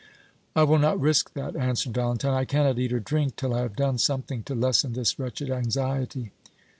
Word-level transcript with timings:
"I 0.55 0.63
will 0.63 0.79
not 0.79 0.99
risk 0.99 1.33
that," 1.33 1.55
answered 1.55 1.93
Valentine. 1.93 2.33
"I 2.33 2.43
cannot 2.43 2.79
eat 2.79 2.91
or 2.91 2.99
drink 2.99 3.35
till 3.35 3.53
I 3.53 3.59
have 3.61 3.75
done 3.75 3.99
something 3.99 4.41
to 4.45 4.55
lessen 4.55 4.93
this 4.93 5.19
wretched 5.19 5.51
anxiety." 5.51 6.31